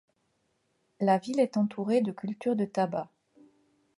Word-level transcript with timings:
La 0.99 1.19
ville 1.19 1.39
est 1.39 1.57
entourée 1.57 2.01
de 2.01 2.11
cultures 2.11 2.55
de 2.55 2.65
tabac. 2.65 3.11